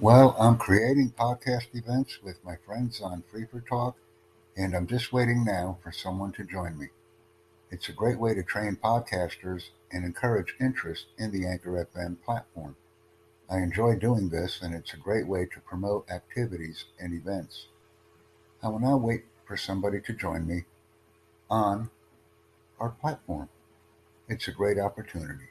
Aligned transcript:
Well, 0.00 0.34
I'm 0.40 0.56
creating 0.56 1.10
podcast 1.10 1.74
events 1.74 2.22
with 2.22 2.42
my 2.42 2.56
friends 2.64 3.02
on 3.02 3.22
Free4Talk, 3.30 3.96
and 4.56 4.74
I'm 4.74 4.86
just 4.86 5.12
waiting 5.12 5.44
now 5.44 5.76
for 5.82 5.92
someone 5.92 6.32
to 6.32 6.44
join 6.44 6.78
me. 6.78 6.86
It's 7.70 7.90
a 7.90 7.92
great 7.92 8.18
way 8.18 8.32
to 8.32 8.42
train 8.42 8.78
podcasters 8.82 9.64
and 9.92 10.06
encourage 10.06 10.54
interest 10.58 11.08
in 11.18 11.32
the 11.32 11.46
Anchor 11.46 11.86
FM 11.94 12.16
platform. 12.24 12.76
I 13.50 13.58
enjoy 13.58 13.96
doing 13.96 14.30
this, 14.30 14.62
and 14.62 14.74
it's 14.74 14.94
a 14.94 14.96
great 14.96 15.26
way 15.28 15.44
to 15.44 15.60
promote 15.60 16.10
activities 16.10 16.86
and 16.98 17.12
events. 17.12 17.66
I 18.62 18.70
will 18.70 18.80
now 18.80 18.96
wait 18.96 19.26
for 19.44 19.58
somebody 19.58 20.00
to 20.00 20.14
join 20.14 20.46
me 20.46 20.64
on 21.50 21.90
our 22.78 22.88
platform. 22.88 23.50
It's 24.30 24.48
a 24.48 24.52
great 24.52 24.78
opportunity. 24.78 25.50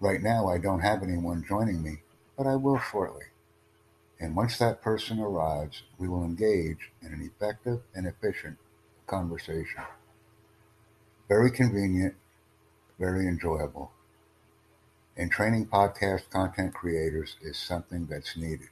Right 0.00 0.20
now, 0.20 0.48
I 0.48 0.58
don't 0.58 0.80
have 0.80 1.04
anyone 1.04 1.44
joining 1.46 1.84
me, 1.84 2.02
but 2.40 2.48
I 2.48 2.56
will 2.56 2.78
shortly. 2.78 3.26
And 4.18 4.34
once 4.34 4.56
that 4.56 4.80
person 4.80 5.20
arrives, 5.20 5.82
we 5.98 6.08
will 6.08 6.24
engage 6.24 6.90
in 7.02 7.12
an 7.12 7.20
effective 7.20 7.82
and 7.94 8.06
efficient 8.06 8.56
conversation. 9.06 9.82
Very 11.28 11.50
convenient, 11.50 12.14
very 12.98 13.26
enjoyable. 13.28 13.92
And 15.18 15.30
training 15.30 15.66
podcast 15.66 16.30
content 16.30 16.72
creators 16.72 17.36
is 17.42 17.58
something 17.58 18.06
that's 18.06 18.38
needed, 18.38 18.70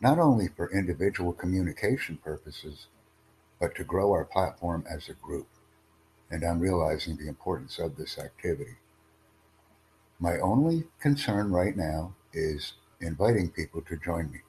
not 0.00 0.18
only 0.18 0.48
for 0.48 0.72
individual 0.72 1.34
communication 1.34 2.16
purposes, 2.16 2.86
but 3.60 3.74
to 3.74 3.84
grow 3.84 4.12
our 4.12 4.24
platform 4.24 4.86
as 4.90 5.10
a 5.10 5.14
group. 5.14 5.48
And 6.30 6.42
I'm 6.42 6.60
realizing 6.60 7.18
the 7.18 7.28
importance 7.28 7.78
of 7.78 7.96
this 7.96 8.18
activity. 8.18 8.76
My 10.18 10.38
only 10.40 10.84
concern 11.00 11.52
right 11.52 11.76
now 11.76 12.14
is 12.32 12.74
inviting 13.00 13.50
people 13.50 13.82
to 13.82 13.96
join 13.96 14.30
me, 14.30 14.40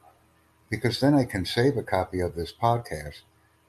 because 0.70 1.00
then 1.00 1.14
I 1.14 1.26
can 1.26 1.46
save 1.46 1.78
a 1.78 1.84
copy 1.84 2.20
of 2.20 2.36
this 2.36 2.54
podcast 2.54 3.22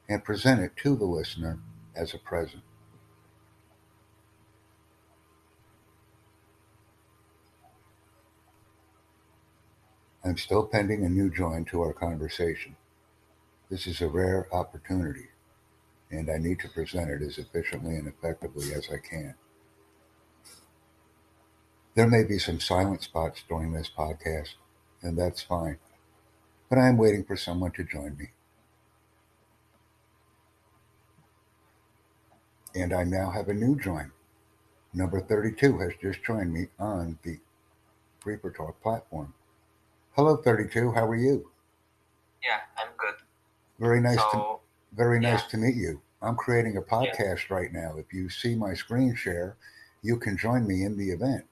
and 0.08 0.25
present 0.25 0.61
it 0.61 0.77
to 0.78 0.97
the 0.97 1.05
listener 1.05 1.58
as 1.94 2.14
a 2.14 2.19
present. 2.19 2.62
I'm 10.25 10.36
still 10.36 10.66
pending 10.66 11.05
a 11.05 11.08
new 11.08 11.31
join 11.31 11.64
to 11.66 11.81
our 11.81 11.92
conversation. 11.92 12.77
This 13.70 13.86
is 13.86 14.00
a 14.00 14.08
rare 14.08 14.47
opportunity, 14.53 15.28
and 16.11 16.31
I 16.31 16.38
need 16.38 16.58
to 16.61 16.69
present 16.69 17.11
it 17.11 17.22
as 17.22 17.38
efficiently 17.38 17.97
and 17.97 18.08
effectively 18.08 18.72
as 18.75 18.88
I 18.91 18.98
can. 18.98 19.34
There 22.01 22.09
may 22.09 22.25
be 22.25 22.39
some 22.39 22.61
silent 22.61 23.03
spots 23.03 23.43
during 23.47 23.75
this 23.75 23.91
podcast, 23.95 24.55
and 25.03 25.19
that's 25.19 25.43
fine, 25.43 25.77
but 26.70 26.79
I 26.79 26.89
am 26.89 26.97
waiting 26.97 27.25
for 27.25 27.37
someone 27.37 27.73
to 27.73 27.84
join 27.84 28.17
me. 28.17 28.31
And 32.75 32.95
I 32.95 33.05
now 33.05 33.31
have 33.33 33.51
a 33.51 33.53
new 33.53 33.78
join. 33.78 34.12
Number 34.95 35.21
32 35.21 35.78
has 35.81 35.93
just 36.01 36.25
joined 36.25 36.55
me 36.55 36.69
on 36.78 37.19
the 37.23 37.39
for 38.23 38.51
Talk 38.51 38.81
platform. 38.81 39.34
Hello, 40.17 40.37
32. 40.39 40.93
How 40.93 41.05
are 41.05 41.15
you? 41.15 41.51
Yeah, 42.43 42.61
I'm 42.78 42.93
good. 42.97 43.17
Very 43.78 44.01
nice 44.01 44.17
to 44.17 44.31
So, 44.33 44.61
very 44.95 45.21
nice 45.21 45.43
yeah, 45.43 45.48
to 45.48 45.56
meet 45.59 45.77
you. 45.77 46.01
I'm 46.23 46.37
creating 46.37 46.78
a 46.78 46.81
yeah, 46.81 46.87
podcast 46.91 47.51
right 47.51 47.71
now. 47.71 47.98
If 47.98 48.15
you 48.15 48.31
see 48.31 48.55
my 48.55 48.73
screen 48.73 49.15
share, 49.15 49.59
you 50.01 50.17
can 50.17 50.39
join 50.39 50.67
me 50.67 50.84
in 50.84 50.97
the 50.97 51.11
event. 51.11 51.45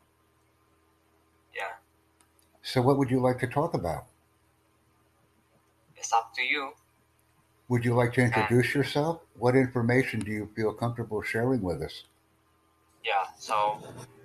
So, 2.68 2.82
what 2.82 2.98
would 2.98 3.10
you 3.10 3.18
like 3.18 3.38
to 3.38 3.46
talk 3.46 3.72
about? 3.72 4.04
It's 5.96 6.12
up 6.12 6.34
to 6.34 6.42
you. 6.42 6.72
Would 7.68 7.82
you 7.82 7.94
like 7.94 8.12
to 8.12 8.20
And 8.20 8.28
introduce 8.30 8.74
yourself? 8.74 9.22
What 9.38 9.56
information 9.56 10.20
do 10.20 10.30
you 10.30 10.50
feel 10.54 10.74
comfortable 10.74 11.22
sharing 11.22 11.62
with 11.62 11.80
us? 11.80 12.04
yeah, 13.02 13.24
so 13.38 13.80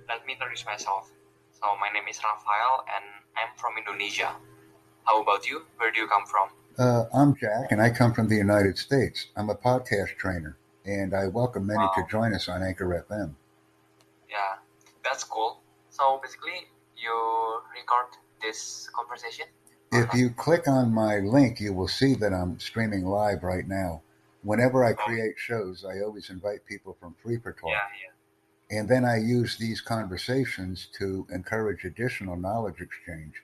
let 0.10 0.26
me 0.26 0.34
introduce 0.34 0.66
myself. 0.66 1.10
So 1.54 1.68
my 1.80 1.88
name 1.94 2.04
is 2.10 2.20
Rafael 2.20 2.84
and 2.94 3.06
I'm 3.40 3.56
from 3.56 3.78
Indonesia. 3.78 4.36
How 5.06 5.22
about 5.22 5.48
you? 5.48 5.64
Where 5.78 5.92
do 5.94 6.02
you 6.02 6.08
come 6.08 6.26
from? 6.26 6.50
Uh, 6.78 7.06
I'm 7.14 7.38
Jack, 7.38 7.72
and 7.72 7.82
I 7.82 7.92
come 7.92 8.14
from 8.14 8.28
the 8.28 8.36
United 8.36 8.78
States. 8.78 9.28
I'm 9.38 9.50
a 9.52 9.56
podcast 9.56 10.18
trainer, 10.18 10.58
and 10.84 11.16
I 11.16 11.28
welcome 11.28 11.66
many 11.68 11.88
to 11.96 12.04
join 12.12 12.34
us 12.34 12.50
on 12.50 12.62
Anchor 12.62 13.06
FM. 13.08 13.36
Yeah, 14.30 14.60
that's 15.02 15.24
cool. 15.24 15.62
So 15.92 16.20
basically, 16.22 16.68
you 16.98 17.16
record 17.74 18.12
this 18.44 18.90
conversation 18.94 19.46
If 19.92 20.14
you 20.14 20.30
click 20.32 20.68
on 20.68 20.94
my 20.94 21.20
link, 21.20 21.60
you 21.60 21.74
will 21.74 21.88
see 21.88 22.16
that 22.16 22.34
I'm 22.34 22.60
streaming 22.60 23.06
live 23.06 23.44
right 23.44 23.68
now. 23.68 24.02
Whenever 24.44 24.84
I 24.84 24.94
Oh, 24.94 24.96
create 25.06 25.36
shows, 25.38 25.86
I 25.86 26.02
always 26.02 26.30
invite 26.30 26.66
people 26.66 26.98
from 27.00 27.16
Free4Talk. 27.24 27.64
yeah, 27.70 27.88
yeah. 28.02 28.78
And 28.80 28.90
then 28.90 29.06
I 29.06 29.18
use 29.18 29.58
these 29.58 29.82
conversations 29.82 30.88
to 30.98 31.28
encourage 31.32 31.86
additional 31.86 32.36
knowledge 32.36 32.82
exchange 32.82 33.44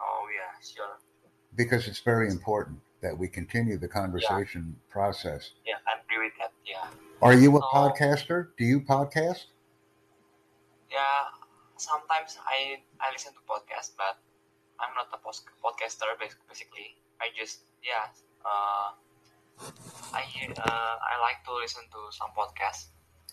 Oh, 0.00 0.26
yeah, 0.34 0.52
sure. 0.60 0.98
because 1.54 1.86
it's 1.88 2.00
very 2.00 2.28
important 2.30 2.80
that 3.00 3.16
we 3.16 3.28
continue 3.28 3.78
the 3.78 3.86
Yeah, 3.86 3.92
conversation 3.92 4.76
process. 4.90 5.52
yeah, 5.66 5.76
I 5.86 6.00
agree 6.02 6.24
with 6.26 6.34
that. 6.40 6.52
Yeah. 6.66 6.88
Are 7.22 7.34
you 7.34 7.56
a 7.56 7.60
So, 7.60 7.66
podcaster? 7.72 8.48
Do 8.58 8.64
you 8.64 8.80
podcast? 8.80 9.46
yeah, 10.90 11.24
sometimes 11.76 12.38
I 12.46 12.78
I 13.00 13.12
listen 13.12 13.32
to 13.32 13.40
podcasts, 13.48 13.92
but 13.96 14.18
I'm 14.80 14.92
not 14.94 15.08
a 15.12 15.18
post- 15.18 15.48
podcaster. 15.64 16.06
bas- 16.20 16.36
Basically, 16.48 16.96
I 17.20 17.28
just 17.38 17.60
yeah. 17.82 18.08
Uh, 18.44 18.92
I 20.12 20.22
uh, 20.58 20.96
I 21.10 21.20
like 21.20 21.44
to 21.46 21.54
listen 21.54 21.82
to 21.90 22.00
some 22.12 22.28
podcasts. 22.36 22.86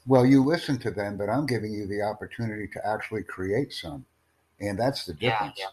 Well, 0.06 0.26
you 0.26 0.44
listen 0.44 0.78
to 0.80 0.92
them, 0.92 1.18
but 1.18 1.30
I'm 1.30 1.46
giving 1.46 1.72
you 1.74 1.88
the 1.88 2.02
opportunity 2.02 2.68
to 2.74 2.86
actually 2.86 3.24
create 3.24 3.72
some. 3.74 4.06
And 4.60 4.78
that's 4.78 5.06
the 5.06 5.14
difference. 5.14 5.56
yeah. 5.58 5.68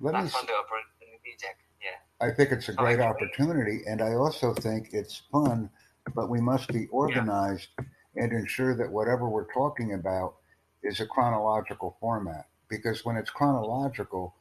Let 0.00 0.14
me, 0.14 0.20
Thanks 0.20 0.32
the 0.32 0.54
opportunity, 0.54 1.36
Jack. 1.40 1.58
Yeah. 1.82 2.26
I 2.26 2.30
think 2.32 2.52
it's 2.52 2.68
a 2.68 2.72
great 2.72 2.98
can. 2.98 3.08
opportunity, 3.08 3.80
and 3.86 4.00
I 4.02 4.14
also 4.14 4.54
think 4.54 4.90
it's 4.92 5.22
fun, 5.32 5.68
but 6.14 6.28
we 6.30 6.40
must 6.40 6.68
be 6.68 6.80
Yeah. 6.82 6.86
organized 6.92 7.68
and 8.16 8.32
ensure 8.32 8.74
that 8.76 8.90
whatever 8.90 9.28
we're 9.28 9.52
talking 9.52 9.94
about 9.94 10.36
is 10.82 11.00
a 11.00 11.06
chronological 11.06 11.96
format. 12.00 12.46
Because 12.68 13.04
when 13.04 13.16
it's 13.16 13.30
chronological, 13.30 14.34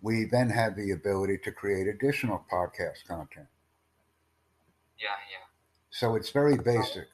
we 0.00 0.24
then 0.24 0.50
have 0.50 0.76
the 0.76 0.92
ability 0.92 1.38
to 1.44 1.52
create 1.52 1.86
additional 1.86 2.44
podcast 2.50 3.06
content. 3.06 3.46
Yeah, 4.98 5.08
yeah. 5.30 5.46
So 5.90 6.14
it's 6.14 6.30
very 6.30 6.56
basic. 6.56 7.08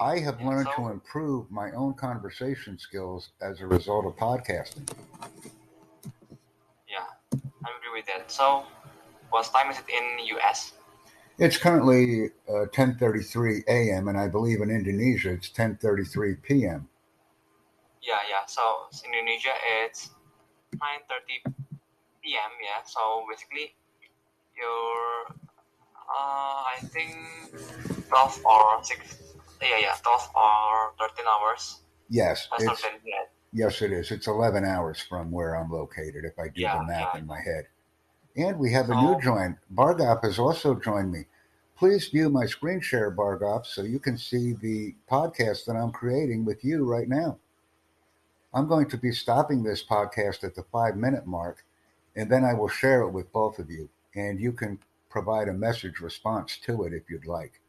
I 0.00 0.18
have 0.18 0.40
yeah. 0.40 0.48
learned 0.48 0.68
to 0.76 0.88
improve 0.88 1.50
my 1.50 1.70
own 1.72 1.94
conversation 1.94 2.78
skills 2.78 3.30
as 3.40 3.60
a 3.60 3.66
result 3.66 4.06
of 4.06 4.16
podcasting. 4.16 4.88
yeah, 6.88 7.04
I 7.64 7.68
agree 7.78 7.92
with 7.94 8.06
that. 8.06 8.30
So, 8.30 8.64
what 9.30 9.50
time 9.52 9.70
is 9.70 9.78
it 9.78 9.84
in 9.88 10.36
US? 10.36 10.72
It's 11.38 11.56
currently 11.56 12.30
uh, 12.48 12.66
10:33 12.74 13.64
a.m. 13.66 14.08
and 14.08 14.18
I 14.18 14.28
believe 14.28 14.60
in 14.60 14.70
Indonesia 14.70 15.30
it's 15.30 15.48
10:33 15.48 16.42
p.m. 16.42 16.88
Yeah, 18.02 18.20
yeah. 18.28 18.44
So 18.46 18.62
in 19.04 19.14
Indonesia 19.14 19.54
it's 19.84 20.10
9:30 20.74 21.44
p.m. 22.24 22.52
Yeah. 22.60 22.82
So 22.84 23.24
basically, 23.28 23.76
you're 24.56 25.36
uh, 26.10 26.60
I 26.74 26.80
think 26.90 27.14
12 28.08 28.40
or 28.44 28.82
6 28.82 29.36
yeah 29.62 29.78
yeah 29.78 29.94
12 30.02 30.30
or 30.34 30.92
13 30.98 31.24
hours 31.28 31.80
Yes, 32.10 32.48
it's 32.58 32.82
yes 33.52 33.82
it 33.82 33.92
is. 33.92 34.10
It's 34.10 34.26
11 34.26 34.64
hours 34.64 35.00
from 35.00 35.30
where 35.30 35.54
I'm 35.54 35.70
located 35.70 36.24
if 36.24 36.36
I 36.38 36.48
do 36.48 36.54
the 36.54 36.60
yeah 36.60 36.84
math 36.86 37.14
yeah 37.14 37.20
in 37.20 37.26
my 37.26 37.40
head. 37.40 37.66
And 38.36 38.58
we 38.58 38.72
have 38.72 38.90
a 38.90 38.94
new 38.94 39.14
so 39.14 39.20
join. 39.20 39.56
Bargop 39.70 40.24
has 40.24 40.38
also 40.38 40.74
joined 40.74 41.12
me. 41.12 41.26
Please 41.76 42.08
view 42.08 42.28
my 42.28 42.46
screen 42.46 42.80
share, 42.80 43.10
Bargop, 43.10 43.64
so 43.64 43.82
you 43.82 43.98
can 44.00 44.18
see 44.18 44.52
the 44.54 44.94
podcast 45.10 45.64
that 45.66 45.76
I'm 45.76 45.92
creating 45.92 46.44
with 46.44 46.64
you 46.64 46.84
right 46.84 47.08
now. 47.08 47.38
I'm 48.52 48.66
going 48.66 48.88
to 48.88 48.96
be 48.96 49.12
stopping 49.12 49.62
this 49.62 49.84
podcast 49.84 50.42
at 50.42 50.56
the 50.56 50.64
five 50.72 50.96
minute 50.96 51.26
mark, 51.26 51.64
and 52.16 52.30
then 52.30 52.44
I 52.44 52.52
will 52.54 52.68
share 52.68 53.02
it 53.02 53.10
with 53.10 53.32
both 53.32 53.60
of 53.60 53.70
you, 53.70 53.88
and 54.14 54.40
you 54.40 54.52
can 54.52 54.80
provide 55.08 55.48
a 55.48 55.52
message 55.52 56.00
response 56.00 56.58
to 56.64 56.82
it 56.84 56.92
if 56.92 57.08
you'd 57.08 57.26
like. 57.26 57.60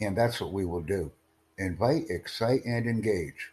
And 0.00 0.16
that's 0.16 0.40
what 0.40 0.52
we 0.52 0.64
will 0.64 0.80
do 0.82 1.12
invite, 1.58 2.04
excite, 2.08 2.64
and 2.64 2.86
engage. 2.86 3.52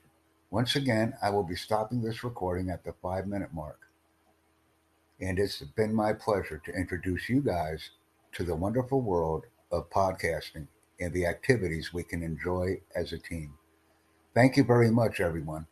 Once 0.50 0.78
again, 0.78 1.14
I 1.22 1.30
will 1.30 1.44
be 1.44 1.58
stopping 1.58 2.02
this 2.02 2.24
recording 2.24 2.70
at 2.70 2.84
the 2.84 2.94
five 3.02 3.28
minute 3.28 3.54
mark. 3.54 3.80
And 5.20 5.38
it's 5.38 5.62
been 5.62 5.94
my 5.94 6.14
pleasure 6.14 6.62
to 6.66 6.72
introduce 6.72 7.28
you 7.28 7.42
guys 7.42 7.90
to 8.34 8.44
the 8.44 8.56
wonderful 8.56 9.02
world 9.02 9.46
of 9.72 9.90
podcasting 9.90 10.68
and 11.00 11.14
the 11.14 11.26
activities 11.26 11.94
we 11.94 12.04
can 12.04 12.24
enjoy 12.24 12.80
as 12.96 13.14
a 13.14 13.18
team. 13.18 13.54
Thank 14.38 14.56
you 14.56 14.64
very 14.64 14.92
much, 14.92 15.20
everyone. 15.20 15.66